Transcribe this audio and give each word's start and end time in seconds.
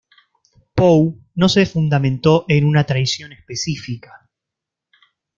Poe 0.73 1.13
no 1.35 1.47
se 1.47 1.67
fundamentó 1.67 2.45
en 2.47 2.65
una 2.65 2.85
tradición 2.85 3.33
específica. 3.33 4.27